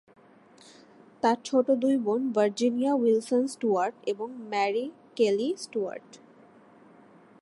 [1.23, 4.85] তার ছোট দুই বোন ভার্জিনিয়া উইলসন স্টুয়ার্ট এবং ম্যারি
[5.15, 6.09] কেলি স্টুয়ার্ট।